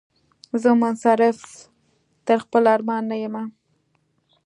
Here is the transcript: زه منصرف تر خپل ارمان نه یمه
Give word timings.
زه 0.61 0.69
منصرف 0.81 1.37
تر 2.25 2.37
خپل 2.45 2.63
ارمان 2.75 3.03
نه 3.11 3.17
یمه 3.23 3.43